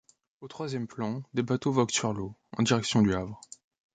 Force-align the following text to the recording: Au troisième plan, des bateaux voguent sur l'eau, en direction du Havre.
Au 0.39 0.47
troisième 0.47 0.87
plan, 0.87 1.21
des 1.35 1.43
bateaux 1.43 1.71
voguent 1.71 1.91
sur 1.91 2.11
l'eau, 2.11 2.33
en 2.57 2.63
direction 2.63 3.03
du 3.03 3.13
Havre. 3.13 3.39